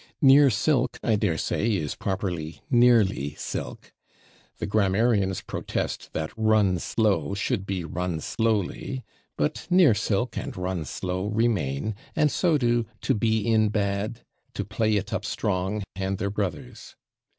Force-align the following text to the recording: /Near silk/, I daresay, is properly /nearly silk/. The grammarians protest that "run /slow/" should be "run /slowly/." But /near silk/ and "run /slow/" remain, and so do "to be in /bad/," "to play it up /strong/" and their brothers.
/Near 0.23 0.51
silk/, 0.51 0.97
I 1.03 1.15
daresay, 1.15 1.75
is 1.75 1.93
properly 1.93 2.61
/nearly 2.73 3.37
silk/. 3.37 3.93
The 4.57 4.65
grammarians 4.65 5.41
protest 5.41 6.09
that 6.13 6.31
"run 6.35 6.77
/slow/" 6.77 7.37
should 7.37 7.67
be 7.67 7.83
"run 7.83 8.17
/slowly/." 8.17 9.03
But 9.37 9.67
/near 9.71 9.95
silk/ 9.95 10.39
and 10.39 10.57
"run 10.57 10.85
/slow/" 10.85 11.29
remain, 11.31 11.93
and 12.15 12.31
so 12.31 12.57
do 12.57 12.87
"to 13.01 13.13
be 13.13 13.45
in 13.47 13.69
/bad/," 13.69 14.23
"to 14.55 14.65
play 14.65 14.95
it 14.97 15.13
up 15.13 15.21
/strong/" 15.21 15.83
and 15.95 16.17
their 16.17 16.31
brothers. 16.31 16.95